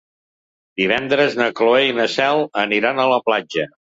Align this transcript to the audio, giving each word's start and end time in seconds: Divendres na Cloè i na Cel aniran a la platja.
Divendres 0.79 1.35
na 1.41 1.49
Cloè 1.59 1.83
i 1.89 1.93
na 1.99 2.07
Cel 2.15 2.43
aniran 2.65 3.03
a 3.03 3.09
la 3.15 3.23
platja. 3.31 3.67